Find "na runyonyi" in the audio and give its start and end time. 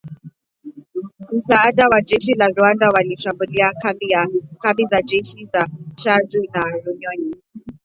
6.53-7.35